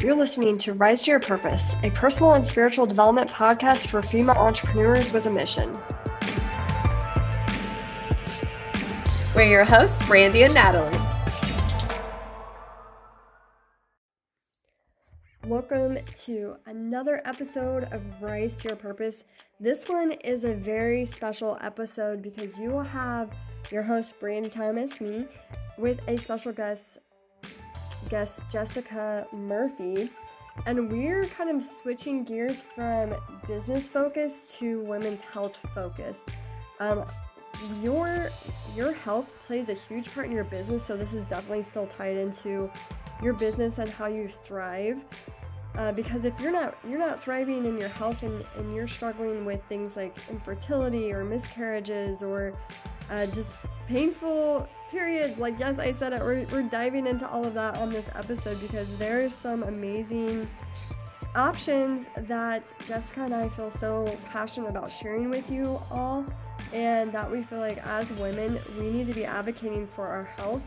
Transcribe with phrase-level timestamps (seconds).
[0.00, 4.36] You're listening to Rise to Your Purpose, a personal and spiritual development podcast for female
[4.36, 5.72] entrepreneurs with a mission.
[9.34, 10.96] We're your hosts, Brandy and Natalie.
[15.44, 19.24] Welcome to another episode of Rise to Your Purpose.
[19.58, 23.32] This one is a very special episode because you will have
[23.72, 25.26] your host, Brandy Thomas, me,
[25.76, 26.98] with a special guest,
[28.08, 30.10] guest Jessica Murphy,
[30.66, 33.14] and we're kind of switching gears from
[33.46, 36.24] business focus to women's health focus.
[36.80, 37.04] Um,
[37.82, 38.30] your
[38.76, 42.16] your health plays a huge part in your business, so this is definitely still tied
[42.16, 42.70] into
[43.22, 45.02] your business and how you thrive.
[45.76, 49.44] Uh, because if you're not you're not thriving in your health and, and you're struggling
[49.44, 52.52] with things like infertility or miscarriages or
[53.10, 53.56] uh, just
[53.86, 55.38] painful periods.
[55.38, 56.20] Like, yes, I said it.
[56.20, 60.48] We're, we're diving into all of that on this episode because there's some amazing
[61.34, 66.24] options that Jessica and I feel so passionate about sharing with you all,
[66.72, 70.62] and that we feel like as women, we need to be advocating for our health.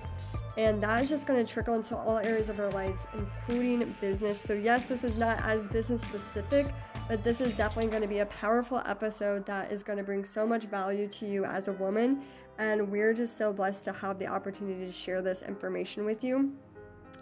[0.57, 4.41] And that is just going to trickle into all areas of our lives, including business.
[4.41, 6.73] So, yes, this is not as business specific,
[7.07, 10.25] but this is definitely going to be a powerful episode that is going to bring
[10.25, 12.23] so much value to you as a woman
[12.57, 16.53] and we're just so blessed to have the opportunity to share this information with you.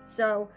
[0.07, 0.49] So,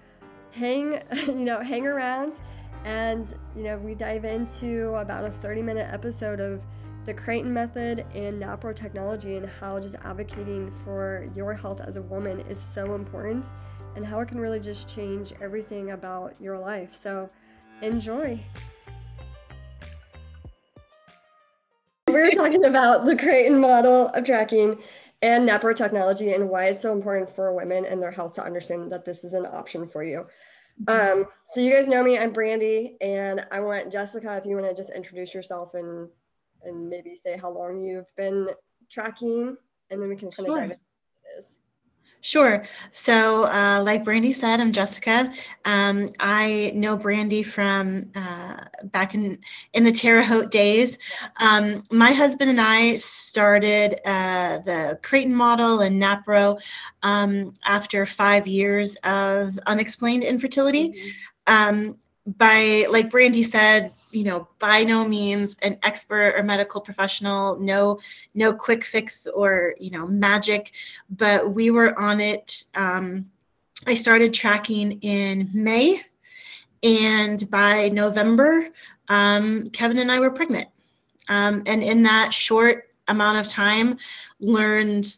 [0.50, 2.40] hang, you know, hang around
[2.84, 6.62] and, you know, we dive into about a 30 minute episode of
[7.04, 12.02] the Creighton method and NAPRO technology and how just advocating for your health as a
[12.02, 13.46] woman is so important
[13.96, 16.94] and how it can really just change everything about your life.
[16.94, 17.28] So,
[17.82, 18.40] enjoy.
[22.12, 24.78] We were talking about the Creighton model of tracking
[25.22, 28.90] and NAPRO technology and why it's so important for women and their health to understand
[28.92, 30.26] that this is an option for you.
[30.88, 34.68] Um, so you guys know me, I'm Brandy, and I want Jessica, if you want
[34.68, 36.08] to just introduce yourself and
[36.64, 38.48] and maybe say how long you've been
[38.90, 39.56] tracking,
[39.90, 40.76] and then we can kind of dive into
[42.24, 42.64] Sure.
[42.90, 45.32] So, uh, like Brandy said, I'm Jessica.
[45.64, 49.40] Um, I know Brandy from uh, back in
[49.72, 50.98] in the Terre Haute days.
[51.38, 56.62] Um, my husband and I started uh, the Creighton model and NAPRO
[57.02, 60.90] um, after five years of unexplained infertility.
[60.90, 61.08] Mm-hmm.
[61.48, 61.98] Um,
[62.38, 67.98] by like Brandy said, you know by no means an expert or medical professional no
[68.34, 70.72] no quick fix or you know magic
[71.10, 73.28] but we were on it um,
[73.86, 76.00] i started tracking in may
[76.82, 78.68] and by november
[79.08, 80.68] um, kevin and i were pregnant.
[81.28, 83.98] Um, and in that short amount of time
[84.40, 85.16] learned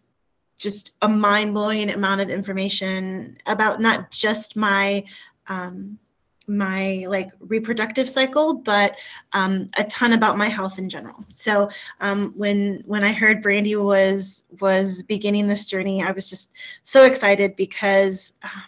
[0.56, 5.04] just a mind-blowing amount of information about not just my
[5.48, 5.98] um,
[6.46, 8.96] my like reproductive cycle but
[9.32, 11.24] um, a ton about my health in general.
[11.34, 16.52] So um, when when i heard brandy was was beginning this journey i was just
[16.84, 18.62] so excited because um,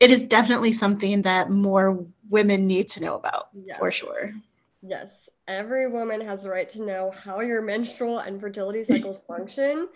[0.00, 3.78] it is definitely something that more women need to know about yes.
[3.78, 4.32] for sure.
[4.82, 5.28] Yes.
[5.48, 9.88] Every woman has the right to know how your menstrual and fertility cycles function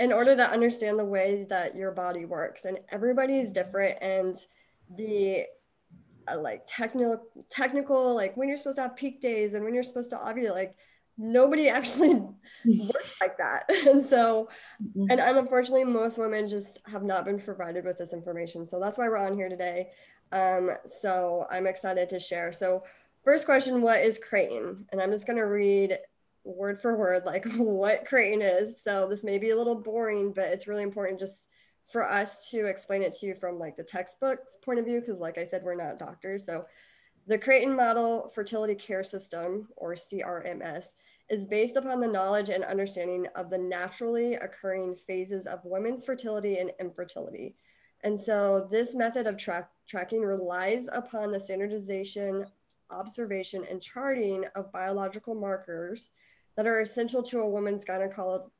[0.00, 4.38] in order to understand the way that your body works and everybody is different and
[4.96, 5.44] the
[6.30, 9.82] uh, like technical technical like when you're supposed to have peak days and when you're
[9.82, 10.76] supposed to ovulate like
[11.16, 13.68] nobody actually works like that.
[13.86, 14.48] And so
[14.82, 15.10] mm-hmm.
[15.10, 18.66] and unfortunately most women just have not been provided with this information.
[18.66, 19.88] So that's why we're on here today.
[20.32, 20.70] Um,
[21.00, 22.52] so i'm excited to share.
[22.52, 22.84] So
[23.24, 25.98] first question what is creighton and i'm just going to read
[26.44, 28.82] word for word like what creighton is.
[28.82, 31.46] So this may be a little boring but it's really important just
[31.90, 35.20] for us to explain it to you from like the textbook point of view, because
[35.20, 36.44] like I said, we're not doctors.
[36.44, 36.64] So
[37.26, 40.88] the Creighton Model Fertility Care System, or CRMS,
[41.30, 46.58] is based upon the knowledge and understanding of the naturally occurring phases of women's fertility
[46.58, 47.56] and infertility.
[48.02, 52.44] And so this method of track, tracking relies upon the standardization,
[52.90, 56.10] observation, and charting of biological markers
[56.56, 58.50] that are essential to a woman's gynecological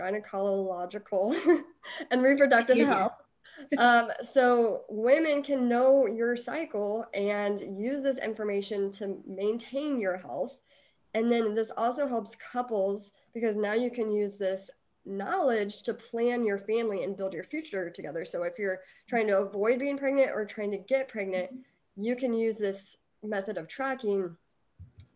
[0.00, 1.36] gynecological
[2.10, 3.12] and reproductive health.
[3.78, 10.56] um, so women can know your cycle and use this information to maintain your health.
[11.14, 14.70] And then this also helps couples because now you can use this
[15.06, 18.24] knowledge to plan your family and build your future together.
[18.24, 21.50] So if you're trying to avoid being pregnant or trying to get pregnant,
[21.96, 24.36] you can use this method of tracking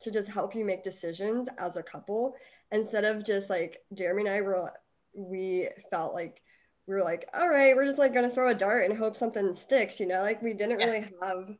[0.00, 2.34] to just help you make decisions as a couple
[2.70, 4.72] instead of just like Jeremy and I were,
[5.14, 6.42] we felt like
[6.86, 9.54] we were like, all right, we're just like gonna throw a dart and hope something
[9.54, 11.56] sticks, you know, like we didn't really have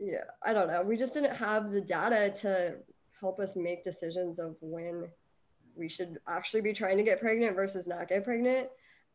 [0.00, 0.82] yeah, I don't know.
[0.82, 2.76] We just didn't have the data to
[3.20, 5.08] help us make decisions of when
[5.76, 8.68] we should actually be trying to get pregnant versus not get pregnant.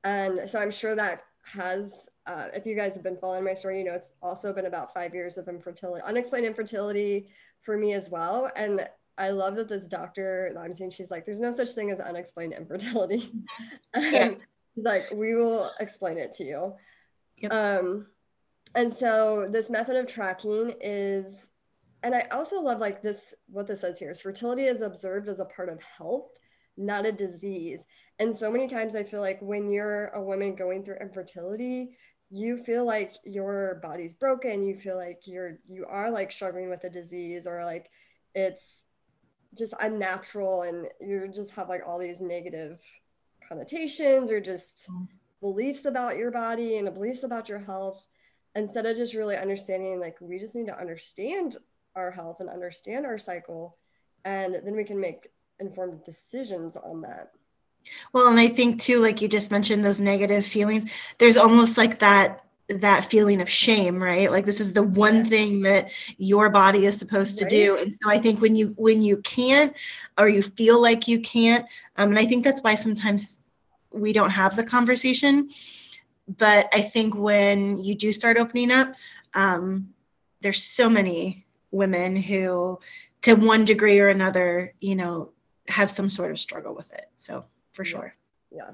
[0.03, 3.79] And so I'm sure that has, uh, if you guys have been following my story,
[3.79, 7.29] you know, it's also been about five years of infertility, unexplained infertility
[7.61, 8.51] for me as well.
[8.55, 11.91] And I love that this doctor that I'm seeing, she's like, there's no such thing
[11.91, 13.31] as unexplained infertility.
[13.95, 14.31] Yeah.
[14.75, 16.73] she's like, we will explain it to you.
[17.37, 17.51] Yep.
[17.53, 18.07] Um,
[18.75, 21.47] and so this method of tracking is
[22.03, 25.39] and i also love like this what this says here is fertility is observed as
[25.39, 26.29] a part of health
[26.77, 27.83] not a disease
[28.19, 31.91] and so many times i feel like when you're a woman going through infertility
[32.31, 36.83] you feel like your body's broken you feel like you're you are like struggling with
[36.83, 37.89] a disease or like
[38.35, 38.83] it's
[39.57, 42.79] just unnatural and you just have like all these negative
[43.47, 45.07] connotations or just mm.
[45.41, 48.05] beliefs about your body and beliefs about your health
[48.55, 51.57] instead of just really understanding like we just need to understand
[51.95, 53.77] our health and understand our cycle
[54.23, 55.29] and then we can make
[55.59, 57.31] informed decisions on that
[58.13, 60.85] well and i think too like you just mentioned those negative feelings
[61.17, 65.61] there's almost like that that feeling of shame right like this is the one thing
[65.61, 67.51] that your body is supposed to right.
[67.51, 69.75] do and so i think when you when you can't
[70.17, 71.65] or you feel like you can't
[71.97, 73.39] um, and i think that's why sometimes
[73.91, 75.49] we don't have the conversation
[76.37, 78.93] but I think when you do start opening up,
[79.33, 79.89] um,
[80.41, 82.79] there's so many women who,
[83.23, 85.31] to one degree or another, you know,
[85.67, 87.07] have some sort of struggle with it.
[87.17, 87.45] So
[87.79, 88.13] for sure.
[88.51, 88.71] Yeah.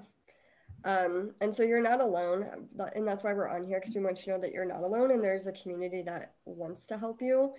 [0.84, 2.68] Um, and so you're not alone.
[2.96, 4.82] And that's why we're on here because we want you to know that you're not
[4.82, 7.54] alone and there's a community that wants to help you.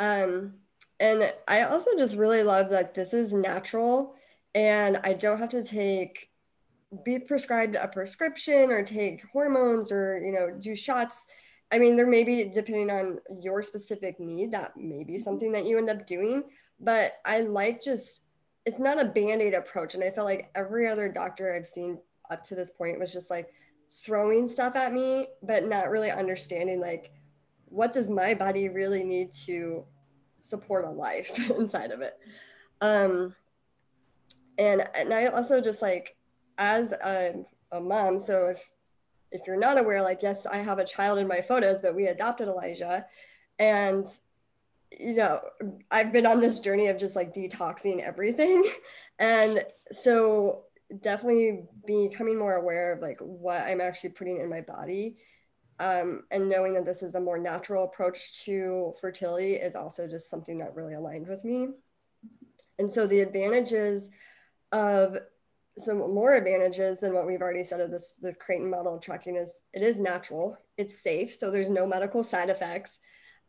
[0.00, 0.54] Um,
[0.98, 4.16] and I also just really love that this is natural
[4.56, 6.30] and I don't have to take
[7.04, 11.26] be prescribed a prescription or take hormones or you know do shots
[11.70, 15.66] i mean there may be depending on your specific need that may be something that
[15.66, 16.42] you end up doing
[16.80, 18.22] but i like just
[18.68, 21.98] it's not a band-aid approach and i felt like every other doctor i've seen
[22.30, 23.48] up to this point was just like
[24.04, 27.10] throwing stuff at me but not really understanding like
[27.70, 29.84] what does my body really need to
[30.40, 32.18] support a life inside of it?
[32.80, 33.34] Um
[34.56, 36.16] and and i also just like
[36.56, 38.70] as a, a mom, so if
[39.30, 42.06] if you're not aware, like yes, I have a child in my photos, but we
[42.06, 43.06] adopted Elijah,
[43.58, 44.08] and
[44.98, 45.40] you know
[45.90, 48.64] I've been on this journey of just like detoxing everything,
[49.18, 50.64] and so
[51.00, 55.16] definitely becoming more aware of like what I'm actually putting in my body.
[55.80, 60.28] Um, and knowing that this is a more natural approach to fertility is also just
[60.28, 61.68] something that really aligned with me.
[62.80, 64.10] And so the advantages
[64.72, 65.18] of
[65.78, 69.36] some more advantages than what we've already said of this the Creighton model of tracking
[69.36, 72.98] is it is natural, it's safe, so there's no medical side effects.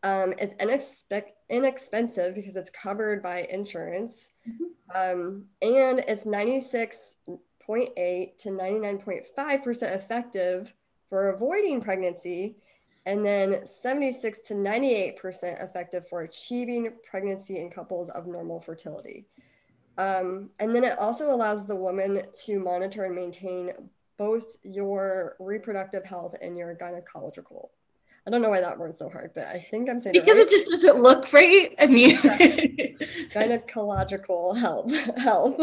[0.03, 4.63] Um, it's inexpe- inexpensive because it's covered by insurance, mm-hmm.
[4.95, 10.73] um, and it's 96.8 to 99.5 percent effective
[11.09, 12.55] for avoiding pregnancy,
[13.05, 19.25] and then 76 to 98 percent effective for achieving pregnancy in couples of normal fertility.
[19.97, 23.73] Um, and then it also allows the woman to monitor and maintain
[24.17, 27.67] both your reproductive health and your gynecological.
[28.29, 30.33] I don't know why that word's so hard, but I think I'm saying because it,
[30.33, 30.41] right.
[30.41, 31.73] it just doesn't look right.
[31.79, 32.15] I mean,
[33.33, 35.59] gynecological help, health.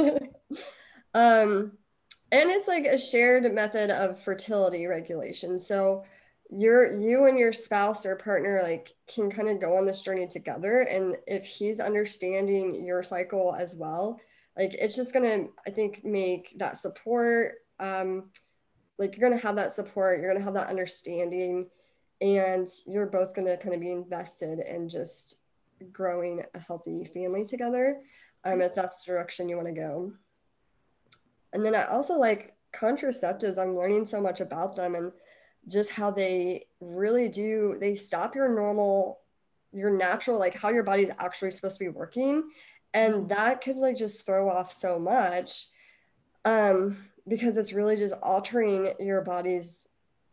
[1.15, 1.71] um,
[2.33, 5.61] and it's like a shared method of fertility regulation.
[5.61, 6.03] So
[6.51, 10.27] you're you and your spouse or partner like can kind of go on this journey
[10.27, 14.21] together and if he's understanding your cycle as well
[14.57, 18.31] like it's just gonna i think make that support um
[18.99, 21.67] like you're gonna have that support you're gonna have that understanding
[22.21, 25.39] and you're both gonna kind of be invested in just
[25.93, 28.01] growing a healthy family together
[28.45, 30.13] um if that's the direction you want to go.
[31.53, 33.59] And then i also like contraceptives.
[33.59, 35.13] I'm learning so much about them and
[35.69, 39.21] just how they really do they stop your normal
[39.73, 42.45] your natural like how your body's actually supposed to be working.
[42.95, 43.29] And mm-hmm.
[43.29, 45.69] that could like just throw off so much
[46.45, 46.97] um
[47.29, 49.89] because it's really just altering your body's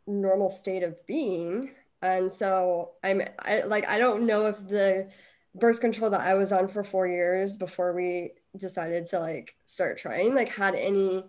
[0.08, 1.72] normal state of being.
[2.02, 5.10] And so i'm I, like i don't know if the
[5.56, 9.98] birth control that i was on for four years before we decided to like start
[9.98, 11.24] trying like had any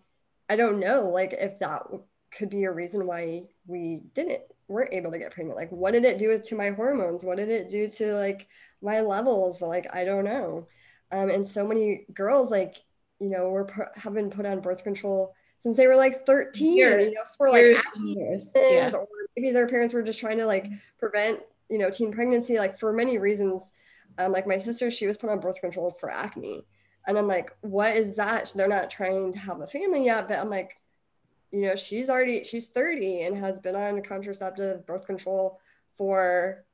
[0.49, 1.83] i don't know like if that
[2.37, 5.57] could be a reason why we didn't weren't able to get pregnant.
[5.57, 7.25] Like what did it do to my hormones?
[7.25, 8.49] What did it do to like
[8.83, 9.61] my levels?
[9.61, 10.67] Like i don't know.
[11.13, 12.77] Um, and so many girls like
[13.21, 15.35] you know were have been put on birth control
[15.65, 18.53] since they were like 13 years, you know, for like years, years.
[18.55, 18.93] Yeah.
[18.93, 22.79] or maybe their parents were just trying to like prevent you know, teen pregnancy, like
[22.79, 23.71] for many reasons.
[24.19, 26.65] Um, like my sister, she was put on birth control for acne.
[27.07, 28.53] And I'm like, what is that?
[28.55, 30.81] They're not trying to have a family yet, but I'm like,
[31.51, 35.61] you know, she's already she's 30 and has been on contraceptive birth control
[35.97, 36.65] for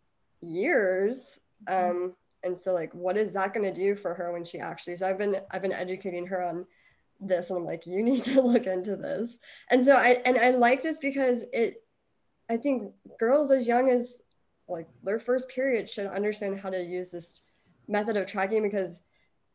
[0.40, 1.38] years.
[1.66, 4.96] Um, and so like what is that going to do for her when she actually
[4.96, 6.64] so I've been I've been educating her on
[7.20, 9.38] this and I'm like, you need to look into this.
[9.70, 11.84] And so I and I like this because it
[12.48, 14.22] I think girls as young as
[14.68, 17.42] like their first period should understand how to use this
[17.88, 19.00] method of tracking because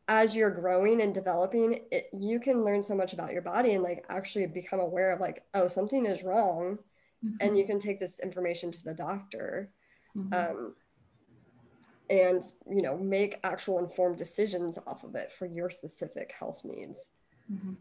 [0.08, 3.82] as you're growing and developing it you can learn so much about your body and
[3.82, 6.78] like actually become aware of like oh something is wrong
[7.24, 7.34] mm-hmm.
[7.40, 9.70] and you can take this information to the doctor
[10.16, 10.32] mm-hmm.
[10.34, 10.74] um,
[12.08, 17.08] and you know make actual informed decisions off of it for your specific health needs
[17.52, 17.74] mm-hmm.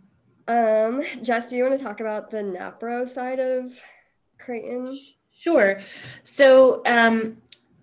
[0.47, 3.73] um jess do you want to talk about the napro side of
[4.37, 4.99] creighton?
[5.37, 5.79] Sure.
[6.23, 7.37] So um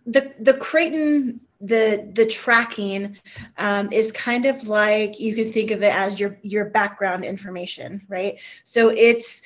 [0.07, 3.17] the the creighton the the tracking
[3.57, 8.03] um, is kind of like you can think of it as your your background information
[8.09, 8.41] right?
[8.65, 9.43] So it's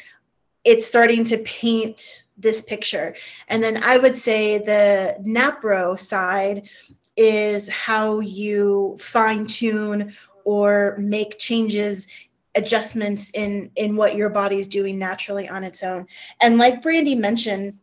[0.65, 3.15] it's starting to paint this picture.
[3.49, 6.69] And then i would say the napro side
[7.17, 10.15] is how you fine tune
[10.45, 12.07] or make changes
[12.57, 16.07] adjustments in in what your body's doing naturally on its own.
[16.41, 17.79] And like brandy mentioned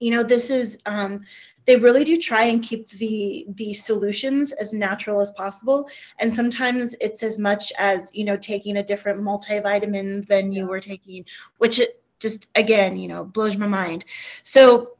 [0.00, 1.24] you know this is um,
[1.66, 5.88] they really do try and keep the the solutions as natural as possible.
[6.18, 10.80] And sometimes it's as much as you know taking a different multivitamin than you were
[10.80, 11.24] taking
[11.58, 14.04] which it just again you know blows my mind.
[14.42, 14.97] So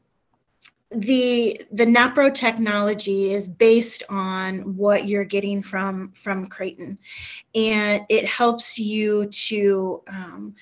[0.91, 6.97] the the napro technology is based on what you're getting from from creighton.
[7.53, 10.55] And it helps you to um,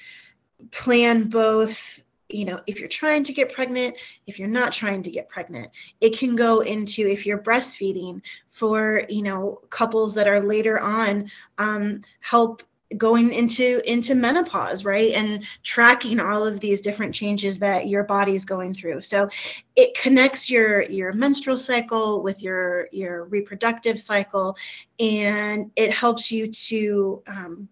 [0.72, 5.10] plan both you know, if you're trying to get pregnant, if you're not trying to
[5.10, 5.69] get pregnant,
[6.01, 11.31] it can go into if you're breastfeeding for, you know, couples that are later on,
[11.57, 12.63] um, help
[12.96, 15.12] going into into menopause right?
[15.13, 19.01] And tracking all of these different changes that your body's going through.
[19.01, 19.29] So
[19.75, 24.56] it connects your your menstrual cycle with your your reproductive cycle
[25.00, 27.70] and it helps you to um,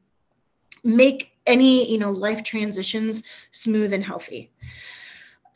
[0.84, 4.52] make any you know life transitions smooth and healthy.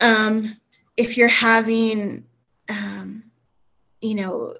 [0.00, 0.56] Um,
[0.96, 2.24] if you're having
[2.70, 3.24] um,
[4.00, 4.54] you know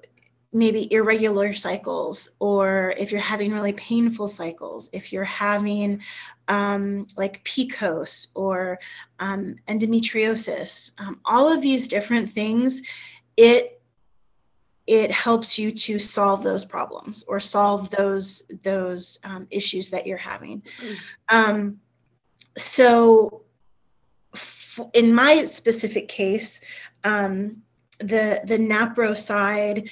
[0.52, 6.00] maybe irregular cycles or if you're having really painful cycles if you're having
[6.48, 8.78] um, like pcos or
[9.20, 12.82] um, endometriosis um, all of these different things
[13.36, 13.80] it
[14.86, 20.18] it helps you to solve those problems or solve those those um, issues that you're
[20.18, 20.96] having mm.
[21.28, 21.80] um,
[22.56, 23.42] so
[24.34, 26.60] f- in my specific case
[27.04, 27.62] um,
[28.00, 29.88] the the napro side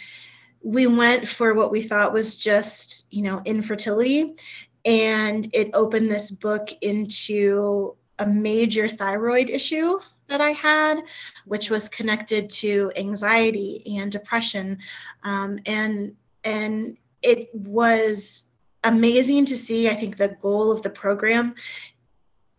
[0.62, 4.36] we went for what we thought was just you know infertility
[4.84, 9.98] and it opened this book into a major thyroid issue
[10.28, 11.02] that I had,
[11.46, 14.78] which was connected to anxiety and depression.
[15.24, 18.44] Um, and, and it was
[18.84, 19.88] amazing to see.
[19.88, 21.54] I think the goal of the program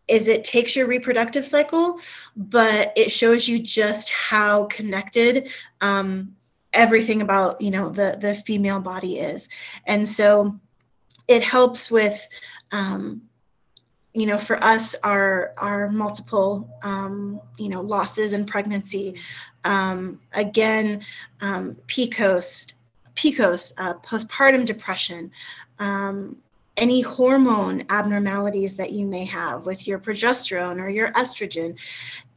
[0.08, 2.00] is it takes your reproductive cycle,
[2.36, 5.50] but it shows you just how connected
[5.82, 6.36] um,
[6.74, 9.50] everything about you know the the female body is,
[9.86, 10.58] and so
[11.28, 12.28] it helps with
[12.72, 13.22] um,
[14.14, 19.16] you know for us our our multiple um, you know losses in pregnancy
[19.66, 21.02] um, again
[21.42, 22.72] um, pcos
[23.16, 25.32] pcos uh, postpartum depression
[25.80, 26.42] um,
[26.80, 31.78] any hormone abnormalities that you may have with your progesterone or your estrogen.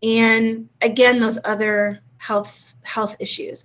[0.03, 3.65] And again those other health health issues.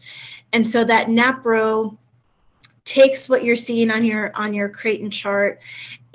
[0.52, 1.96] And so that napro
[2.86, 5.60] takes what you're seeing on your on your creighton chart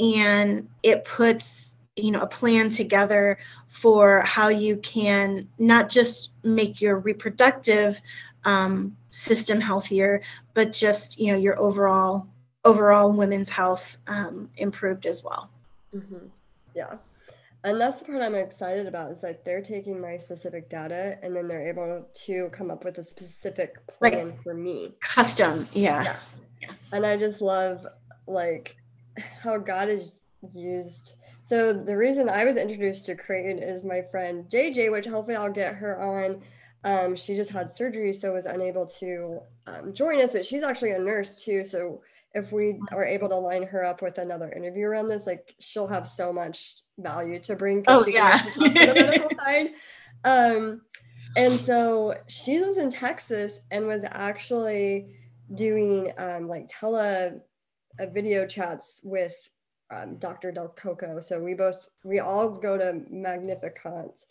[0.00, 6.80] and it puts you know a plan together for how you can not just make
[6.80, 8.00] your reproductive
[8.44, 10.20] um, system healthier
[10.54, 12.26] but just you know your overall
[12.64, 15.50] overall women's health um, improved as well.
[15.94, 16.26] Mm-hmm.
[16.74, 16.94] yeah
[17.64, 21.34] and that's the part i'm excited about is that they're taking my specific data and
[21.34, 26.02] then they're able to come up with a specific plan like, for me custom yeah.
[26.02, 26.16] yeah
[26.60, 27.86] yeah and i just love
[28.26, 28.76] like
[29.42, 31.14] how god is used
[31.44, 35.52] so the reason I was introduced to Creighton is my friend JJ, which hopefully I'll
[35.52, 36.40] get her on.
[36.84, 40.92] Um, she just had surgery, so was unable to um, join us, but she's actually
[40.92, 41.64] a nurse too.
[41.64, 42.02] So
[42.34, 45.88] if we are able to line her up with another interview around this, like she'll
[45.88, 47.84] have so much value to bring.
[47.88, 49.70] Oh yeah, the medical side.
[50.24, 50.82] Um,
[51.36, 55.14] And so she lives in Texas and was actually
[55.54, 57.40] doing um, like tele
[57.98, 59.34] uh, video chats with
[59.90, 60.52] um, Dr.
[60.52, 61.20] Del Coco.
[61.20, 64.24] So we both, we all go to Magnificant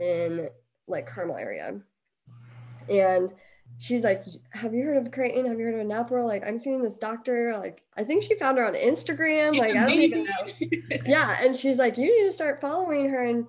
[0.00, 0.48] in
[0.88, 1.78] like Carmel area.
[2.88, 3.34] And
[3.78, 5.46] she's like, Have you heard of Creighton?
[5.46, 6.26] Have you heard of Naporal?
[6.26, 7.56] Like, I'm seeing this doctor.
[7.58, 9.56] Like, I think she found her on Instagram.
[9.58, 10.98] Like, I don't even know.
[11.06, 11.38] yeah.
[11.40, 13.24] And she's like, You need to start following her.
[13.24, 13.46] And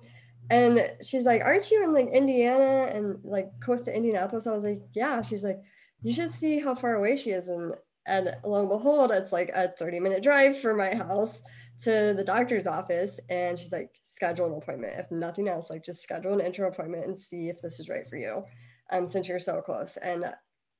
[0.50, 4.46] and she's like, Aren't you in like Indiana and like close to Indianapolis?
[4.46, 5.22] I was like, Yeah.
[5.22, 5.60] She's like,
[6.02, 7.48] You should see how far away she is.
[7.48, 7.74] And
[8.06, 11.42] and lo and behold, it's like a 30 minute drive from my house
[11.84, 13.20] to the doctor's office.
[13.28, 14.94] And she's like, schedule an appointment.
[14.98, 18.08] If nothing else, like just schedule an intro appointment and see if this is right
[18.08, 18.44] for you.
[18.90, 19.96] Um, since you're so close.
[20.00, 20.32] And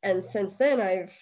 [0.02, 1.14] and since then I've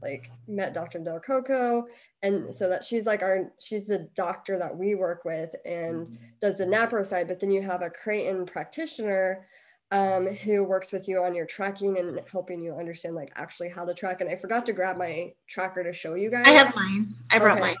[0.00, 0.98] like met Dr.
[0.98, 1.86] Del Coco.
[2.22, 6.14] And so that she's like our she's the doctor that we work with and mm-hmm.
[6.40, 9.46] does the NAPRO side, but then you have a Creighton practitioner
[9.90, 13.84] um, who works with you on your tracking and helping you understand like actually how
[13.84, 14.20] to track.
[14.20, 16.46] And I forgot to grab my tracker to show you guys.
[16.46, 17.08] I have mine.
[17.30, 17.68] I brought okay.
[17.68, 17.76] mine.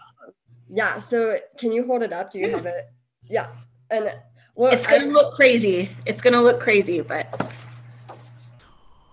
[0.68, 1.00] Yeah.
[1.00, 2.30] So can you hold it up?
[2.30, 2.90] Do you have it?
[3.24, 3.46] Yeah.
[3.90, 4.14] And
[4.54, 5.88] well, it's gonna I, look crazy.
[6.04, 7.50] It's gonna look crazy, but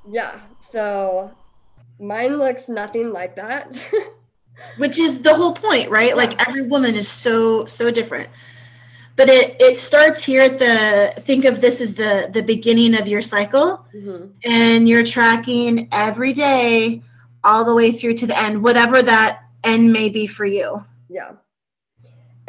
[0.09, 0.39] yeah.
[0.59, 1.31] So
[1.99, 3.75] mine looks nothing like that.
[4.77, 6.15] Which is the whole point, right?
[6.17, 8.29] Like every woman is so so different
[9.19, 13.05] but it it starts here at the think of this as the the beginning of
[13.05, 14.27] your cycle mm-hmm.
[14.45, 17.01] and you're tracking every day
[17.43, 21.31] all the way through to the end whatever that end may be for you yeah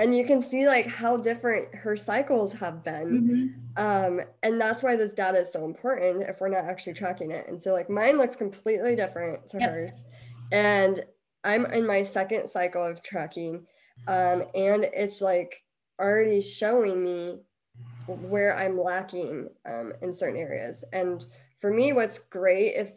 [0.00, 4.16] and you can see like how different her cycles have been mm-hmm.
[4.16, 7.46] um, and that's why this data is so important if we're not actually tracking it
[7.48, 9.70] and so like mine looks completely different to yep.
[9.70, 9.92] hers
[10.50, 11.04] and
[11.44, 13.64] i'm in my second cycle of tracking
[14.08, 15.62] um, and it's like
[16.00, 17.38] already showing me
[18.06, 20.84] where I'm lacking um, in certain areas.
[20.92, 21.24] And
[21.60, 22.92] for me, what's great if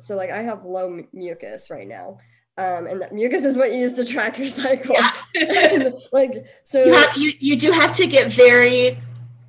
[0.00, 2.18] so, like I have low mucus right now.
[2.58, 4.96] Um, and that mucus is what you use to track your cycle.
[5.34, 5.90] Yeah.
[6.12, 8.98] like so, you, have, you you do have to get very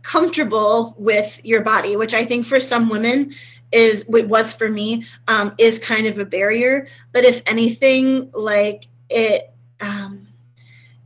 [0.02, 3.34] comfortable with your body, which I think for some women
[3.72, 6.88] is what was for me um, is kind of a barrier.
[7.14, 10.28] But if anything, like it, um,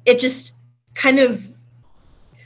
[0.06, 0.54] it just
[0.96, 1.48] kind of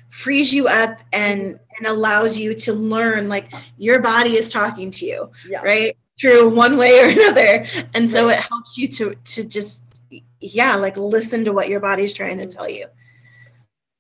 [0.09, 5.05] frees you up and and allows you to learn like your body is talking to
[5.05, 5.61] you yeah.
[5.61, 8.39] right through one way or another and so right.
[8.39, 9.83] it helps you to to just
[10.39, 12.57] yeah like listen to what your body's trying to mm-hmm.
[12.57, 12.85] tell you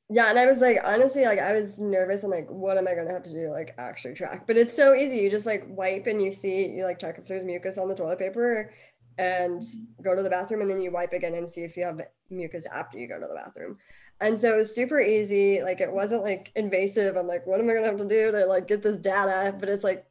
[0.09, 2.93] yeah and i was like honestly like i was nervous i'm like what am i
[2.93, 5.65] going to have to do like actually track but it's so easy you just like
[5.69, 8.71] wipe and you see you like check if there's mucus on the toilet paper
[9.17, 9.63] and
[10.03, 11.99] go to the bathroom and then you wipe again and see if you have
[12.29, 13.77] mucus after you go to the bathroom
[14.21, 15.61] and so it was super easy.
[15.61, 17.15] Like it wasn't like invasive.
[17.15, 19.53] I'm like, what am I gonna have to do to like get this data?
[19.59, 20.05] But it's like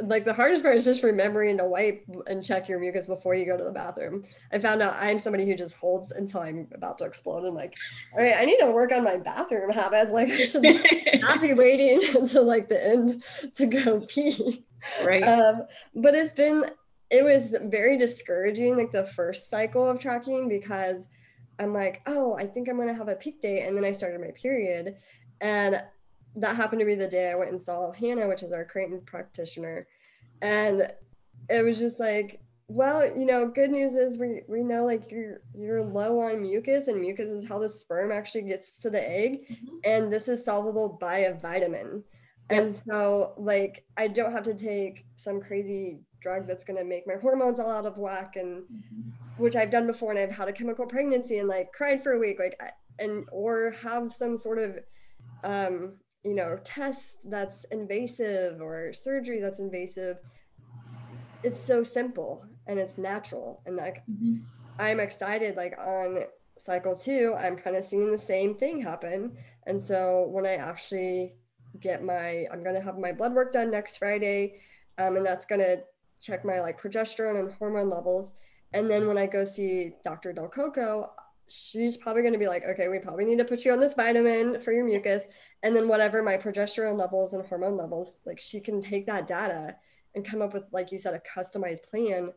[0.00, 3.44] like the hardest part is just remembering to wipe and check your mucus before you
[3.44, 4.24] go to the bathroom.
[4.50, 7.44] I found out I'm somebody who just holds until I'm about to explode.
[7.44, 7.74] I'm like,
[8.14, 10.10] all right, I need to work on my bathroom habits.
[10.12, 10.62] Like I should
[11.20, 13.22] not be waiting until like the end
[13.56, 14.64] to go pee.
[15.04, 15.22] Right.
[15.22, 15.62] Um,
[15.94, 16.64] but it's been
[17.10, 21.04] it was very discouraging like the first cycle of tracking because
[21.58, 24.20] I'm like, oh, I think I'm gonna have a peak date, and then I started
[24.20, 24.96] my period,
[25.40, 25.82] and
[26.36, 29.00] that happened to be the day I went and saw Hannah, which is our Creighton
[29.04, 29.86] practitioner,
[30.40, 30.90] and
[31.48, 35.40] it was just like, well, you know, good news is we we know like you're
[35.54, 39.46] you're low on mucus, and mucus is how the sperm actually gets to the egg,
[39.48, 39.76] mm-hmm.
[39.84, 42.02] and this is solvable by a vitamin.
[42.50, 47.06] And so, like, I don't have to take some crazy drug that's going to make
[47.06, 49.10] my hormones all out of whack and mm-hmm.
[49.42, 52.18] which I've done before and I've had a chemical pregnancy and like cried for a
[52.18, 52.56] week like
[52.98, 54.78] and or have some sort of
[55.42, 60.18] um you know test that's invasive or surgery that's invasive
[61.42, 64.36] it's so simple and it's natural and like mm-hmm.
[64.78, 66.24] I'm excited like on
[66.58, 71.34] cycle 2 I'm kind of seeing the same thing happen and so when I actually
[71.80, 74.60] get my I'm going to have my blood work done next Friday
[74.98, 75.82] um, and that's going to
[76.22, 78.30] check my like progesterone and hormone levels.
[78.72, 80.32] And then when I go see Dr.
[80.32, 81.10] Del Coco,
[81.52, 83.94] she's probably going to be like, okay, we probably need to put you on this
[83.94, 85.24] vitamin for your mucus.
[85.62, 89.76] And then whatever my progesterone levels and hormone levels, like she can take that data
[90.14, 92.32] and come up with, like you said, a customized plan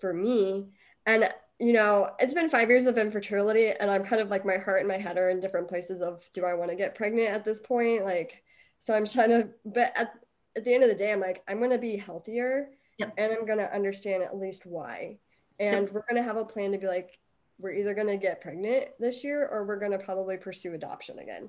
[0.00, 0.68] for me.
[1.06, 4.56] And, you know, it's been five years of infertility and I'm kind of like my
[4.56, 7.28] heart and my head are in different places of do I want to get pregnant
[7.28, 8.04] at this point?
[8.04, 8.42] Like,
[8.78, 10.12] so I'm trying to, but at,
[10.56, 13.14] at the end of the day, I'm like, I'm going to be healthier Yep.
[13.18, 15.18] And I'm going to understand at least why.
[15.58, 15.92] And yep.
[15.92, 17.18] we're going to have a plan to be like,
[17.58, 21.18] we're either going to get pregnant this year or we're going to probably pursue adoption
[21.18, 21.48] again.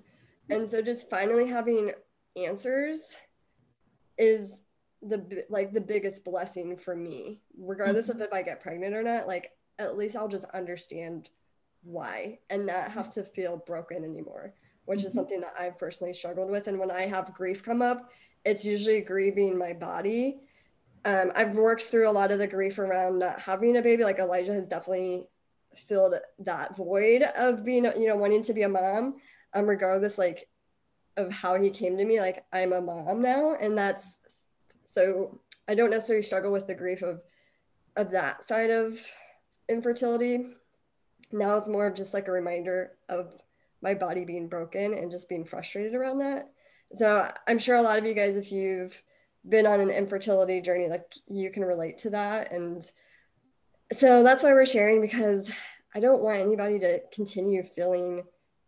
[0.50, 1.92] And so just finally having
[2.36, 3.16] answers
[4.18, 4.62] is
[5.02, 8.22] the like the biggest blessing for me regardless mm-hmm.
[8.22, 11.30] of if i get pregnant or not like at least i'll just understand
[11.84, 14.54] why and not have to feel broken anymore
[14.86, 15.08] which mm-hmm.
[15.08, 18.12] is something that i've personally struggled with and when i have grief come up
[18.46, 20.40] it's usually grieving my body
[21.06, 24.20] um, i've worked through a lot of the grief around not having a baby like
[24.20, 25.28] elijah has definitely
[25.78, 29.16] filled that void of being you know wanting to be a mom
[29.54, 30.48] um regardless like
[31.18, 34.18] of how he came to me like i'm a mom now and that's
[34.88, 37.22] so i don't necessarily struggle with the grief of
[37.96, 39.00] of that side of
[39.70, 40.48] infertility.
[41.32, 43.34] Now it's more of just like a reminder of
[43.82, 46.50] my body being broken and just being frustrated around that.
[46.96, 49.02] So i'm sure a lot of you guys if you've
[49.50, 52.90] been on an infertility journey like you can relate to that and
[53.98, 55.50] so that's why we're sharing because
[55.96, 58.24] i don't want anybody to continue feeling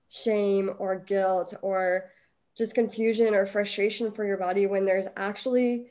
[0.09, 2.11] shame or guilt or
[2.57, 5.87] just confusion or frustration for your body when there's actually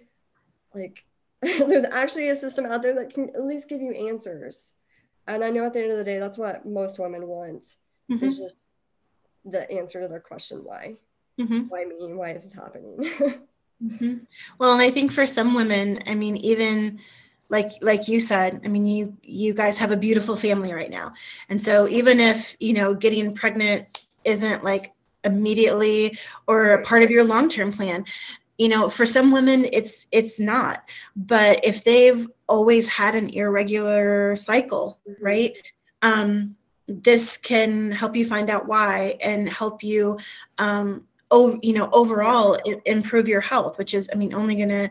[0.74, 1.04] like
[1.42, 4.72] there's actually a system out there that can at least give you answers
[5.26, 7.76] and i know at the end of the day that's what most women want
[8.10, 8.24] mm-hmm.
[8.24, 8.64] is just
[9.44, 10.94] the answer to their question why
[11.38, 11.60] mm-hmm.
[11.68, 12.96] why me why is this happening
[13.82, 14.14] mm-hmm.
[14.58, 16.98] well and i think for some women i mean even
[17.48, 21.12] like like you said i mean you you guys have a beautiful family right now
[21.48, 24.92] and so even if you know getting pregnant isn't like
[25.24, 28.04] immediately or part of your long-term plan
[28.58, 34.36] you know for some women it's it's not but if they've always had an irregular
[34.36, 35.24] cycle mm-hmm.
[35.24, 36.54] right um
[36.86, 40.18] this can help you find out why and help you
[40.58, 44.88] um over, you know overall improve your health which is i mean only gonna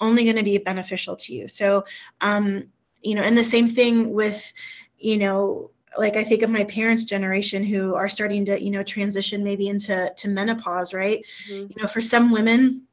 [0.00, 1.84] only gonna be beneficial to you so
[2.20, 2.68] um
[3.02, 4.52] you know and the same thing with
[4.98, 8.82] you know like I think of my parents' generation who are starting to, you know,
[8.82, 11.24] transition maybe into to menopause, right?
[11.48, 11.72] Mm-hmm.
[11.72, 12.86] You know, for some women,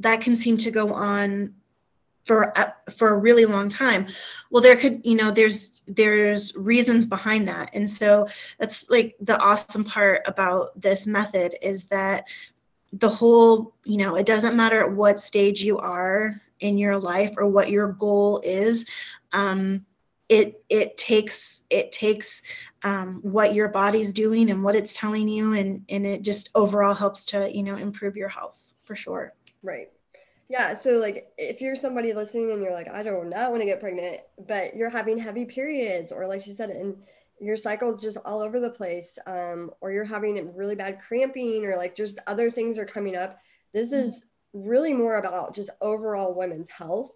[0.00, 1.54] that can seem to go on
[2.24, 4.06] for a, for a really long time.
[4.50, 8.26] Well, there could, you know, there's there's reasons behind that, and so
[8.58, 12.24] that's like the awesome part about this method is that
[12.92, 17.32] the whole, you know, it doesn't matter at what stage you are in your life
[17.36, 18.84] or what your goal is.
[19.32, 19.86] Um,
[20.28, 22.42] it it takes it takes
[22.84, 26.94] um, what your body's doing and what it's telling you and and it just overall
[26.94, 29.90] helps to you know improve your health for sure right
[30.50, 33.66] yeah so like if you're somebody listening and you're like i don't not want to
[33.66, 36.96] get pregnant but you're having heavy periods or like she said and
[37.40, 41.64] your cycle is just all over the place um, or you're having really bad cramping
[41.64, 43.38] or like just other things are coming up
[43.72, 47.12] this is really more about just overall women's health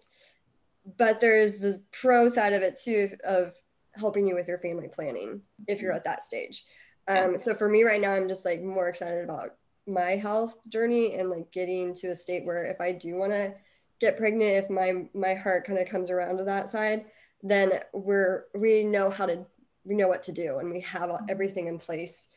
[0.97, 3.53] but there's the pro side of it too of
[3.95, 6.63] helping you with your family planning if you're at that stage.
[7.07, 9.53] Um, so for me right now, I'm just like more excited about
[9.87, 13.53] my health journey and like getting to a state where if I do want to
[13.99, 17.05] get pregnant, if my my heart kind of comes around to that side,
[17.43, 19.45] then we're we know how to
[19.83, 22.27] we know what to do and we have everything in place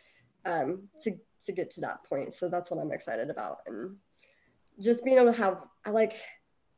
[0.44, 2.34] um, to to get to that point.
[2.34, 3.96] So that's what I'm excited about and
[4.80, 6.14] just being able to have I like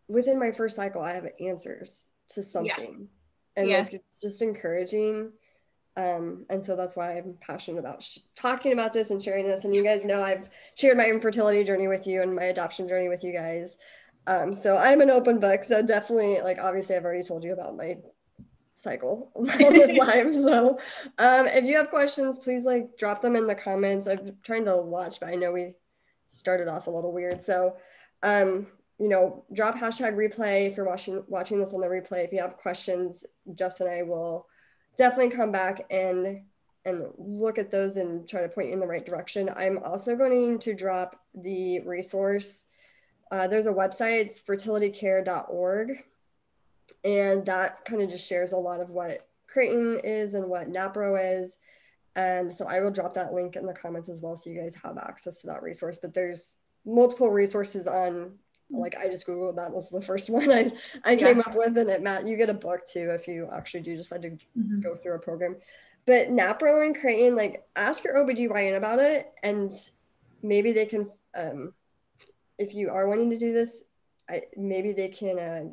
[0.09, 3.09] within my first cycle, I have answers to something.
[3.57, 3.63] Yeah.
[3.63, 3.79] And yeah.
[3.81, 5.33] like it's just encouraging.
[5.97, 9.65] Um, and so that's why I'm passionate about sh- talking about this and sharing this.
[9.65, 13.09] And you guys know I've shared my infertility journey with you and my adoption journey
[13.09, 13.77] with you guys.
[14.27, 15.65] Um, so I'm an open book.
[15.65, 17.97] So definitely, like, obviously, I've already told you about my
[18.77, 20.35] cycle on this live.
[20.35, 20.79] So
[21.19, 24.07] um, if you have questions, please like drop them in the comments.
[24.07, 25.75] I'm trying to watch, but I know we
[26.29, 27.43] started off a little weird.
[27.43, 27.77] So
[28.23, 28.67] um,
[28.99, 32.25] you know, drop hashtag replay if you're watching watching this on the replay.
[32.25, 33.25] If you have questions,
[33.55, 34.47] Jess and I will
[34.97, 36.43] definitely come back and
[36.85, 39.51] and look at those and try to point you in the right direction.
[39.55, 42.65] I'm also going to drop the resource.
[43.31, 46.03] Uh, there's a website, it's fertilitycare.org.
[47.05, 51.43] And that kind of just shares a lot of what Creighton is and what NAPRO
[51.43, 51.59] is.
[52.17, 54.75] And so I will drop that link in the comments as well so you guys
[54.83, 55.99] have access to that resource.
[56.01, 58.33] But there's multiple resources on
[58.71, 60.73] like I just googled that was the first one I,
[61.05, 63.81] I came up with and it Matt you get a book too if you actually
[63.81, 64.81] do decide to mm-hmm.
[64.81, 65.57] go through a program.
[66.07, 69.73] But NAPRO and Creighton like ask your OBGYN about it and
[70.43, 71.07] maybe they can
[71.37, 71.73] um,
[72.59, 73.83] if you are wanting to do this
[74.29, 75.65] I, maybe they can uh,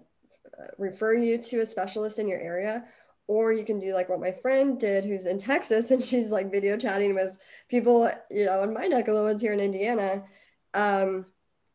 [0.59, 2.85] uh, refer you to a specialist in your area
[3.27, 6.51] or you can do like what my friend did who's in Texas and she's like
[6.51, 7.33] video chatting with
[7.69, 10.23] people you know in my neck of the woods here in Indiana.
[10.73, 11.25] Um,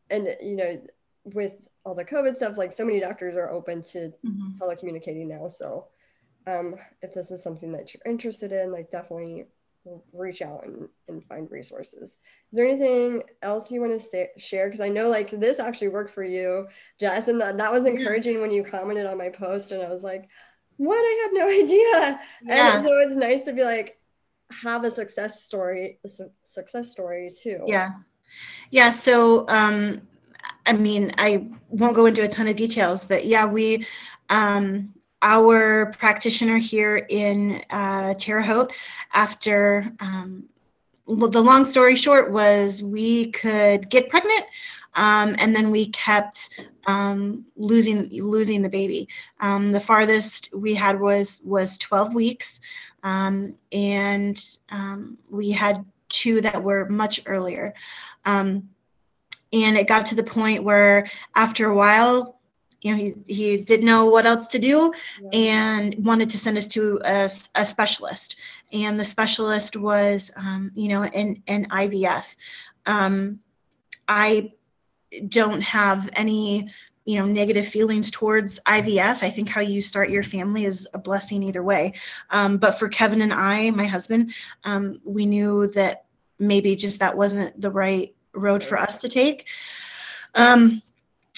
[0.09, 0.81] and you know
[1.23, 1.53] with
[1.85, 4.57] all the COVID stuff, like so many doctors are open to mm-hmm.
[4.61, 5.47] telecommunicating now.
[5.47, 5.87] So
[6.47, 9.45] um, if this is something that you're interested in, like definitely
[10.13, 12.11] reach out and, and find resources.
[12.11, 12.17] Is
[12.53, 14.67] there anything else you want to say, share?
[14.67, 16.67] Because I know like this actually worked for you,
[16.99, 20.03] Jess, and that, that was encouraging when you commented on my post, and I was
[20.03, 20.29] like,
[20.77, 20.97] what?
[20.97, 22.19] I had no idea.
[22.43, 22.75] Yeah.
[22.75, 23.99] And so it's nice to be like,
[24.61, 27.63] have a success story, a su- success story too.
[27.65, 27.91] Yeah.
[28.71, 28.89] Yeah.
[28.89, 30.01] So, um,
[30.65, 33.85] I mean, I won't go into a ton of details, but yeah, we,
[34.29, 38.73] um, our practitioner here in uh, Terre Haute,
[39.13, 40.49] after um,
[41.07, 44.45] the long story short was we could get pregnant
[44.95, 46.49] um, and then we kept
[46.85, 49.07] um, losing losing the baby.
[49.39, 52.61] Um, the farthest we had was was 12 weeks,
[53.03, 54.41] um, and
[55.31, 57.73] we had two that were much earlier.
[58.25, 58.69] Um,
[59.53, 62.39] and it got to the point where after a while,
[62.81, 64.91] you know, he, he didn't know what else to do
[65.31, 68.35] and wanted to send us to a, a specialist.
[68.73, 72.25] And the specialist was, um, you know, an, an IVF.
[72.85, 73.39] Um,
[74.07, 74.51] I
[75.29, 76.69] don't have any
[77.05, 80.97] you know negative feelings towards ivf i think how you start your family is a
[80.97, 81.93] blessing either way
[82.29, 86.05] um, but for kevin and i my husband um, we knew that
[86.39, 89.47] maybe just that wasn't the right road for us to take
[90.35, 90.81] um,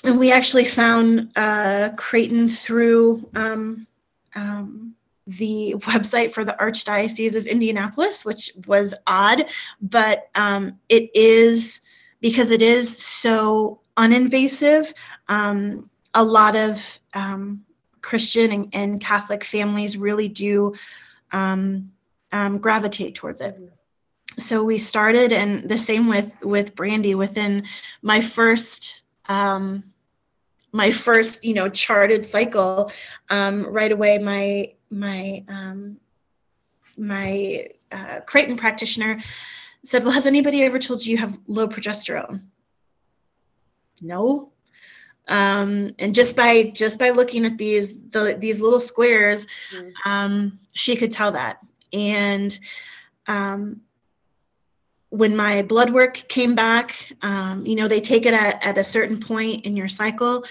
[0.04, 3.88] and we actually found uh, creighton through um,
[4.36, 4.96] um,
[5.28, 9.46] the website for the archdiocese of indianapolis which was odd
[9.82, 11.82] but um, it is
[12.22, 14.94] because it is so uninvasive.
[15.28, 17.64] Um, a lot of um,
[18.02, 20.74] Christian and, and, Catholic families really do
[22.58, 23.58] gravitate towards it.
[24.38, 27.16] So we started, and the same with with Brandy.
[27.16, 27.66] Within
[28.02, 29.84] my first um,
[30.72, 32.92] my first you know charted cycle,
[33.30, 35.98] um, right away my my um
[36.98, 39.20] my uh, Creighton practitioner
[39.84, 42.42] said, Well, has anybody ever told you you have low progesterone?
[44.02, 44.52] No.
[45.28, 50.10] Um, and just by just by looking at these the, these little squares, mm-hmm.
[50.10, 51.60] um, she could tell that.
[51.94, 52.58] And
[53.28, 53.82] um,
[55.16, 58.84] when my blood work came back, um, you know, they take it at, at a
[58.84, 60.44] certain point in your cycle,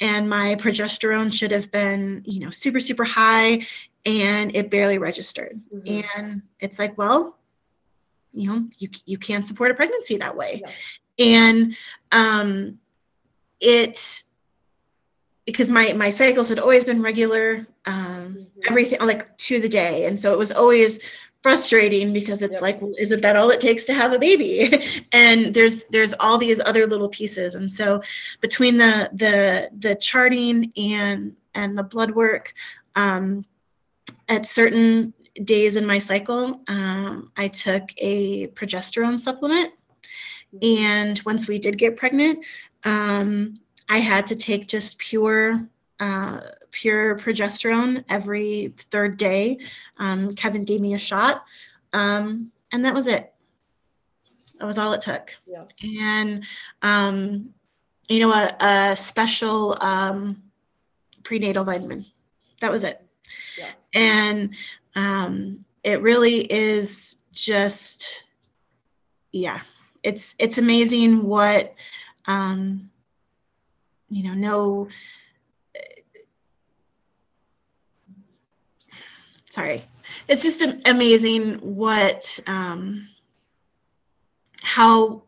[0.00, 3.66] and my progesterone should have been, you know, super, super high,
[4.04, 5.60] and it barely registered.
[5.74, 6.00] Mm-hmm.
[6.16, 7.38] And it's like, well,
[8.32, 11.26] you know you you can't support a pregnancy that way yeah.
[11.26, 11.76] and
[12.12, 12.78] um
[13.60, 14.22] it
[15.44, 18.60] because my my cycles had always been regular um mm-hmm.
[18.68, 20.98] everything like to the day and so it was always
[21.42, 22.62] frustrating because it's yep.
[22.62, 26.38] like well, isn't that all it takes to have a baby and there's there's all
[26.38, 28.00] these other little pieces and so
[28.40, 32.54] between the the the charting and and the blood work
[32.94, 33.44] um
[34.28, 35.12] at certain
[35.44, 39.72] days in my cycle, um, I took a progesterone supplement.
[40.60, 42.44] And once we did get pregnant,
[42.84, 45.66] um, I had to take just pure
[45.98, 46.40] uh,
[46.72, 49.58] pure progesterone every third day.
[49.98, 51.44] Um, Kevin gave me a shot,
[51.92, 53.32] um, and that was it.
[54.58, 55.32] That was all it took.
[55.46, 55.64] Yeah.
[55.82, 56.44] And
[56.82, 57.54] um,
[58.08, 60.42] you know, a, a special um,
[61.22, 62.04] prenatal vitamin.
[62.60, 63.00] That was it.
[63.56, 63.70] Yeah.
[63.94, 64.54] And
[64.96, 68.24] um, it really is just
[69.32, 69.60] yeah
[70.02, 71.74] it's it's amazing what
[72.26, 72.90] um,
[74.08, 74.88] you know no
[79.52, 79.84] sorry.
[80.28, 83.08] It's just amazing what um,
[84.62, 85.24] how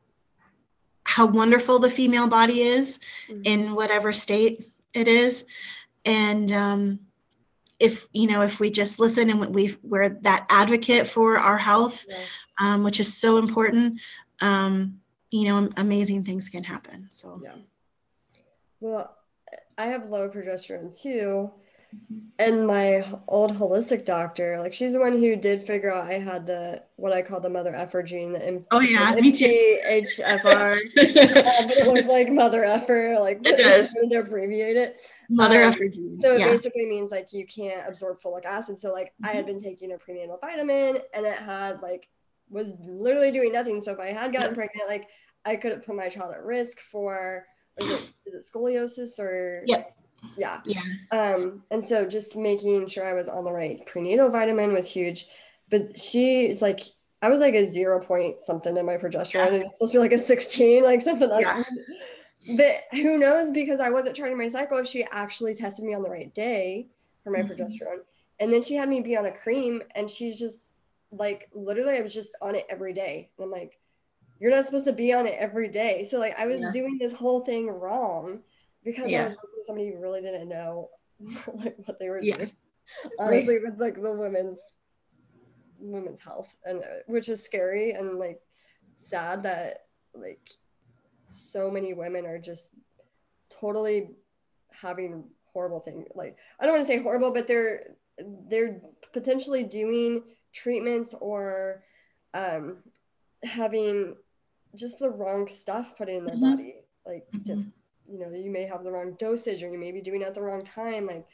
[1.04, 3.42] how wonderful the female body is mm-hmm.
[3.44, 5.44] in whatever state it is.
[6.06, 7.00] And um,
[7.78, 12.06] if you know if we just listen and we we're that advocate for our health
[12.08, 12.26] yes.
[12.58, 14.00] um, which is so important
[14.40, 17.08] um, you know amazing things can happen.
[17.10, 17.56] So yeah.
[18.80, 19.16] Well
[19.76, 21.50] i have low progesterone too
[22.38, 26.46] and my old holistic doctor, like she's the one who did figure out I had
[26.46, 29.78] the what I call the mother effer gene, the M- oh yeah, me too.
[29.86, 30.76] HFR.
[30.76, 35.06] uh, it was like mother effer, like to abbreviate it.
[35.30, 36.18] Mother um, effer gene.
[36.20, 36.50] So it yeah.
[36.50, 38.80] basically means like you can't absorb folic acid.
[38.80, 39.26] So like mm-hmm.
[39.26, 39.58] I had mm-hmm.
[39.58, 42.08] been taking a prenatal vitamin, and it had like
[42.50, 43.80] was literally doing nothing.
[43.80, 45.08] So if I had gotten pregnant, like
[45.44, 47.46] I could have put my child at risk for
[47.80, 49.96] is it, is it scoliosis or yep
[50.36, 50.80] yeah yeah
[51.12, 55.26] um and so just making sure i was on the right prenatal vitamin was huge
[55.70, 56.80] but she's like
[57.22, 59.46] i was like a zero point something in my progesterone yeah.
[59.46, 61.62] and it's supposed to be like a 16 like something like yeah.
[61.62, 62.56] that
[62.90, 66.02] but who knows because i wasn't charting my cycle if she actually tested me on
[66.02, 66.86] the right day
[67.22, 67.52] for my mm-hmm.
[67.52, 68.00] progesterone
[68.40, 70.72] and then she had me be on a cream and she's just
[71.18, 73.30] like literally I was just on it every day.
[73.38, 73.78] And I'm like,
[74.40, 76.04] you're not supposed to be on it every day.
[76.04, 76.70] So like I was yeah.
[76.72, 78.40] doing this whole thing wrong
[78.84, 79.22] because yeah.
[79.22, 80.90] I was working with somebody who really didn't know
[81.54, 82.36] like what they were yeah.
[82.36, 82.52] doing.
[83.18, 84.58] Honestly, with like the women's
[85.78, 88.40] women's health and uh, which is scary and like
[89.00, 90.50] sad that like
[91.28, 92.68] so many women are just
[93.60, 94.10] totally
[94.70, 97.94] having horrible things like i don't want to say horrible but they're
[98.48, 98.80] they're
[99.12, 101.82] potentially doing treatments or
[102.32, 102.78] um
[103.42, 104.16] having
[104.74, 106.56] just the wrong stuff put in their mm-hmm.
[106.56, 106.74] body
[107.06, 107.62] like mm-hmm.
[108.08, 110.34] You know you may have the wrong dosage or you may be doing it at
[110.34, 111.26] the wrong time like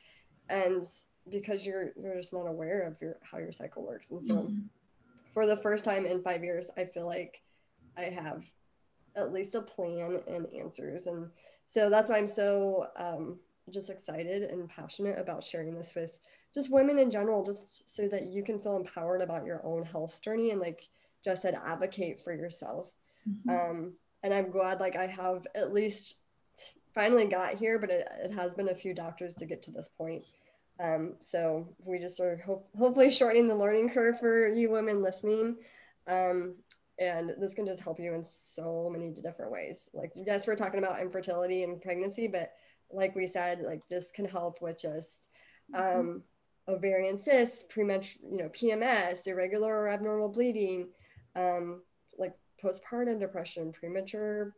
[0.48, 0.86] and
[1.30, 4.60] because you're you're just not aware of your how your cycle works and so mm-hmm.
[5.32, 7.42] for the first time in five years i feel like
[7.96, 8.44] i have
[9.16, 11.28] at least a plan and answers and
[11.66, 13.38] so that's why i'm so um,
[13.70, 16.18] just excited and passionate about sharing this with
[16.54, 20.20] just women in general just so that you can feel empowered about your own health
[20.22, 20.88] journey and like
[21.24, 22.90] just said advocate for yourself
[23.28, 23.50] mm-hmm.
[23.50, 26.16] um, and i'm glad like i have at least
[26.94, 29.88] finally got here but it, it has been a few doctors to get to this
[29.96, 30.24] point
[30.82, 35.56] um, so we just are ho- hopefully shortening the learning curve for you women listening.
[36.06, 36.54] Um,
[36.98, 39.88] and this can just help you in so many different ways.
[39.92, 42.52] Like, yes, we're talking about infertility and pregnancy, but
[42.90, 45.28] like we said, like this can help with just
[45.74, 46.22] um,
[46.68, 50.88] ovarian cysts, premenstrual, you know, PMS, irregular or abnormal bleeding,
[51.36, 51.82] um,
[52.18, 54.54] like postpartum depression, premature,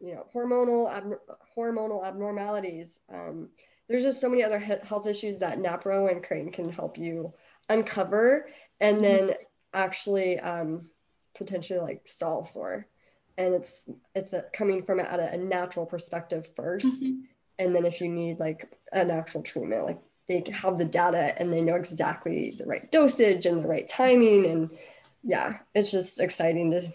[0.00, 1.20] you know, hormonal ab-
[1.56, 2.98] hormonal abnormalities.
[3.12, 3.48] Um,
[3.88, 7.32] there's just so many other health issues that NAPRO and Creighton can help you
[7.68, 8.48] uncover
[8.80, 9.26] and mm-hmm.
[9.26, 9.34] then
[9.72, 10.86] actually um,
[11.36, 12.86] potentially like solve for.
[13.38, 17.20] And it's it's a, coming from it at a, a natural perspective 1st mm-hmm.
[17.58, 21.52] and then if you need like an actual treatment, like they have the data and
[21.52, 24.70] they know exactly the right dosage and the right timing and
[25.22, 26.92] yeah, it's just exciting to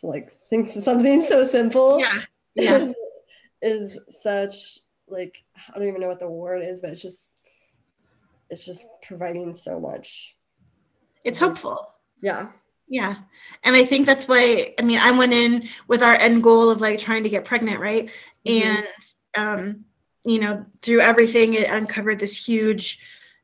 [0.00, 1.98] to like think something so simple.
[2.00, 2.20] Yeah.
[2.56, 2.90] Yeah.
[3.62, 5.36] is, is such like
[5.72, 7.22] I don't even know what the word is, but it's just
[8.50, 10.34] it's just providing so much.
[11.24, 11.86] It's hopeful.
[12.20, 12.48] Yeah.
[12.88, 13.14] Yeah.
[13.62, 16.80] And I think that's why I mean I went in with our end goal of
[16.80, 18.10] like trying to get pregnant, right?
[18.44, 18.76] Mm-hmm.
[18.76, 18.86] And
[19.36, 19.84] um,
[20.24, 22.98] you know, through everything it uncovered this huge,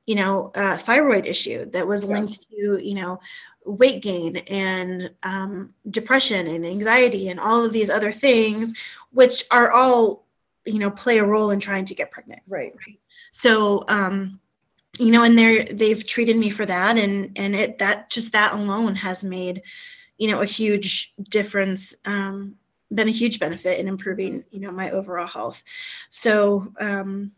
[0.05, 2.77] you know, uh, thyroid issue that was linked yeah.
[2.77, 3.21] to, you know,
[3.66, 8.72] weight gain and um, depression and anxiety and all of these other things,
[9.12, 10.24] which are all
[10.64, 12.42] you know play a role in trying to get pregnant.
[12.48, 12.98] Right, right?
[13.31, 14.40] so um
[14.98, 18.55] you know and they're they've treated me for that and and it that just that
[18.55, 19.62] alone has made
[20.16, 22.57] you know a huge difference um
[22.94, 25.62] been a huge benefit in improving you know my overall health.
[26.09, 27.33] So um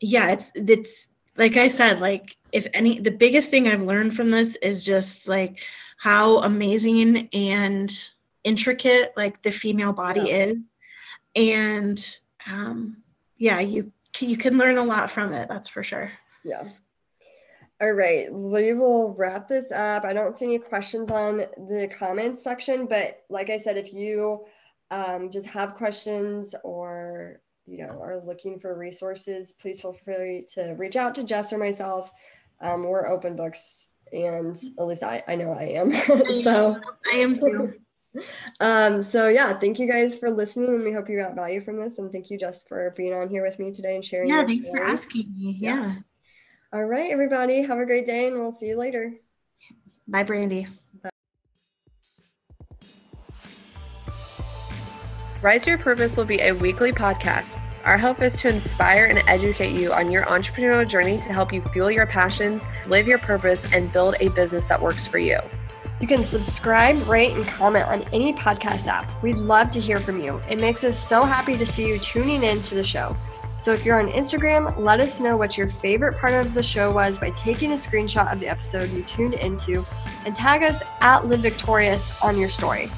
[0.00, 4.30] yeah it's it's like i said like if any the biggest thing i've learned from
[4.30, 5.62] this is just like
[5.96, 8.10] how amazing and
[8.44, 10.36] intricate like the female body yeah.
[10.44, 10.56] is
[11.38, 12.18] and
[12.50, 13.02] um,
[13.36, 15.48] yeah, you you can learn a lot from it.
[15.48, 16.10] That's for sure.
[16.44, 16.68] Yeah.
[17.80, 20.04] All right, we will wrap this up.
[20.04, 24.46] I don't see any questions on the comments section, but like I said, if you
[24.90, 30.74] um, just have questions or you know are looking for resources, please feel free to
[30.78, 32.10] reach out to Jess or myself.
[32.60, 35.92] Um, we're open books, and at least I, I know I am.
[36.42, 36.80] so
[37.12, 37.74] I am too
[38.60, 41.80] um, so yeah, thank you guys for listening, and we hope you got value from
[41.82, 41.98] this.
[41.98, 44.28] And thank you, Jess, for being on here with me today and sharing.
[44.28, 44.80] Yeah, thanks story.
[44.80, 45.56] for asking me.
[45.60, 45.74] Yeah.
[45.74, 45.94] yeah.
[46.72, 49.14] All right, everybody, have a great day, and we'll see you later.
[50.06, 50.66] Bye, Brandy.
[55.40, 57.62] Rise Your Purpose will be a weekly podcast.
[57.84, 61.62] Our hope is to inspire and educate you on your entrepreneurial journey to help you
[61.72, 65.38] fuel your passions, live your purpose, and build a business that works for you.
[66.00, 69.06] You can subscribe, rate, and comment on any podcast app.
[69.22, 70.40] We'd love to hear from you.
[70.48, 73.12] It makes us so happy to see you tuning in to the show.
[73.60, 76.92] So if you're on Instagram, let us know what your favorite part of the show
[76.92, 79.84] was by taking a screenshot of the episode you tuned into
[80.26, 82.88] and tag us at Live Victorious on your story.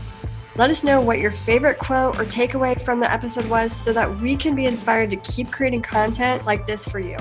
[0.60, 4.20] Let us know what your favorite quote or takeaway from the episode was so that
[4.20, 7.16] we can be inspired to keep creating content like this for you.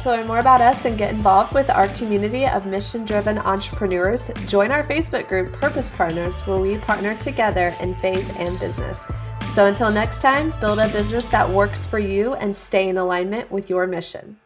[0.00, 4.30] To learn more about us and get involved with our community of mission driven entrepreneurs,
[4.48, 9.04] join our Facebook group, Purpose Partners, where we partner together in faith and business.
[9.52, 13.50] So until next time, build a business that works for you and stay in alignment
[13.50, 14.38] with your mission.